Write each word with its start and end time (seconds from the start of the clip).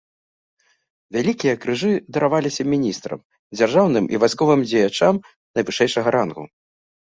Вялікія 1.17 1.53
крыжы 1.65 1.91
дараваліся 2.17 2.63
міністрам, 2.73 3.19
дзяржаўным 3.59 4.05
і 4.15 4.23
вайсковым 4.25 4.67
дзеячам 4.73 5.23
найвышэйшага 5.55 6.09
рангу. 6.19 6.43